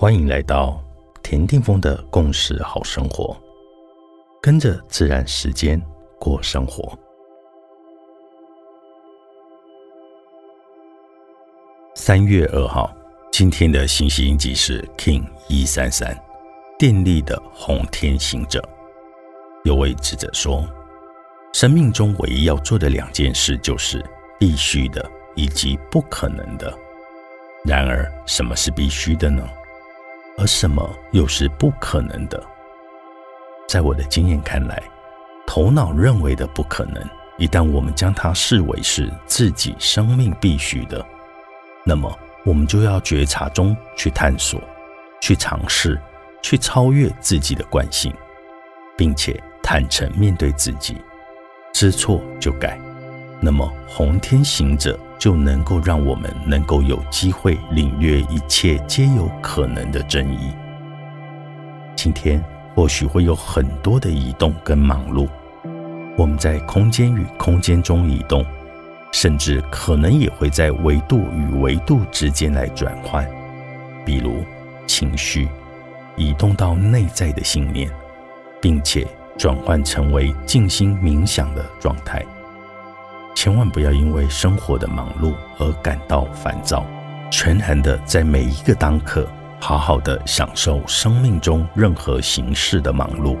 [0.00, 0.82] 欢迎来到
[1.22, 3.36] 田定峰的共识好生活，
[4.40, 5.78] 跟着自然时间
[6.18, 6.98] 过生活。
[11.94, 12.90] 三月二号，
[13.30, 16.18] 今天的信息印记是 King 一三三，
[16.78, 18.66] 电力的红天行者。
[19.64, 20.66] 有位智者说，
[21.52, 24.02] 生命中唯一要做的两件事就是
[24.38, 26.74] 必须的以及不可能的。
[27.66, 29.46] 然而，什么是必须的呢？
[30.40, 32.42] 而什么又是不可能的？
[33.68, 34.82] 在我的经验看来，
[35.46, 41.04] 头脑认为的不可能，一旦我们将它视为是自己生命必须的，
[41.84, 42.10] 那么
[42.42, 44.58] 我们就要觉察中去探索、
[45.20, 46.00] 去尝试、
[46.40, 48.10] 去超越自己的惯性，
[48.96, 50.96] 并且坦诚面对自己，
[51.74, 52.80] 知错就改。
[53.40, 54.98] 那么红天行者。
[55.20, 60.50] 就能够让我们能够有机会领略一切皆有可能的真意。
[61.94, 62.42] 今天
[62.74, 65.28] 或许会有很多的移动跟忙碌，
[66.16, 68.42] 我们在空间与空间中移动，
[69.12, 73.28] 甚至可能也会在维度与维度之间来转换，
[74.06, 74.42] 比如
[74.86, 75.46] 情绪
[76.16, 77.90] 移动到内在的信念，
[78.58, 82.24] 并且转换成为静心冥想的状态。
[83.34, 86.84] 千万不要因为生活的忙碌而感到烦躁，
[87.30, 89.26] 全然的在每一个当刻，
[89.58, 93.38] 好好的享受生命中任何形式的忙碌，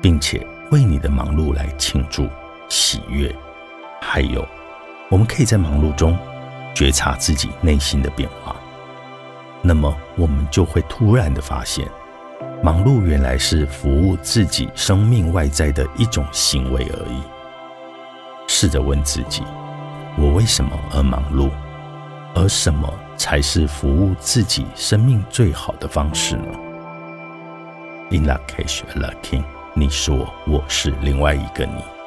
[0.00, 2.28] 并且为你的忙碌来庆祝、
[2.68, 3.34] 喜悦。
[4.00, 4.46] 还有，
[5.08, 6.16] 我们可以在忙碌中
[6.74, 8.54] 觉察自己内心的变化，
[9.62, 11.88] 那么我们就会突然的发现，
[12.62, 17.22] 忙碌原来是服务自己生命外在的一种行为而已。
[18.46, 19.42] 试着问自己：
[20.18, 21.50] 我为什么而忙碌？
[22.34, 26.48] 而什么才是服务自己生命最好的方式呢
[28.10, 32.01] ？In l a c a s h l a King，你说，我是另外一个你。